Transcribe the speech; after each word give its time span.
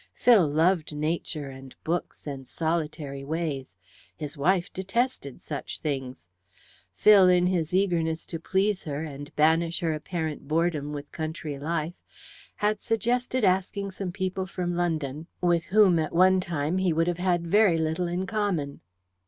Phil 0.15 0.47
loved 0.47 0.95
Nature, 0.95 1.51
and 1.51 1.75
books, 1.83 2.25
and 2.25 2.47
solitary 2.47 3.23
ways; 3.23 3.77
his 4.17 4.35
wife 4.35 4.73
detested 4.73 5.39
such 5.39 5.77
things. 5.77 6.27
Phil, 6.95 7.29
in 7.29 7.45
his 7.45 7.71
eagerness 7.71 8.25
to 8.25 8.39
please 8.39 8.85
her, 8.85 9.03
and 9.03 9.35
banish 9.35 9.79
her 9.81 9.93
apparent 9.93 10.47
boredom 10.47 10.91
with 10.91 11.11
country 11.11 11.59
life, 11.59 11.93
had 12.55 12.81
suggested 12.81 13.43
asking 13.43 13.91
some 13.91 14.11
people 14.11 14.47
from 14.47 14.75
London 14.75 15.27
with 15.39 15.65
whom, 15.65 15.99
at 15.99 16.13
one 16.15 16.39
time, 16.39 16.79
he 16.79 16.91
would 16.91 17.05
have 17.05 17.19
had 17.19 17.45
very 17.45 17.77
little 17.77 18.07
in 18.07 18.25
common. 18.25 18.79